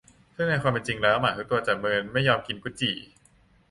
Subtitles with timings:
[0.35, 2.95] ซึ่งในความเป็นจริงแล้วหมาทุกตัวจะเมินไม่ยอมกินกุดจี่